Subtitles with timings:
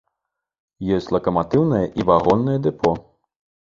[0.95, 3.01] Ёсць лакаматыўнае і вагоннае дэпо.